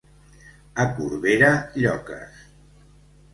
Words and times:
A 0.83 0.85
Corbera, 0.99 1.51
lloques. 1.83 2.41